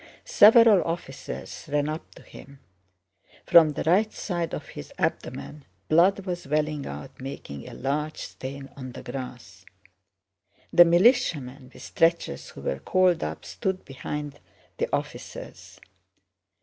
[0.25, 2.57] Several officers ran up to him.
[3.45, 8.69] From the right side of his abdomen, blood was welling out making a large stain
[8.75, 9.63] on the grass.
[10.73, 14.39] The militiamen with stretchers who were called up stood behind
[14.77, 15.79] the officers.